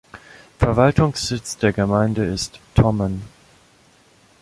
Verwaltungssitz 0.57 1.57
der 1.59 1.73
Gemeinde 1.73 2.25
ist 2.25 2.57
Thommen. 2.73 3.21